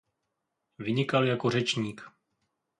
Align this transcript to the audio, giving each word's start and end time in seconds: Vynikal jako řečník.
Vynikal 0.79 1.23
jako 1.23 1.49
řečník. 1.49 2.01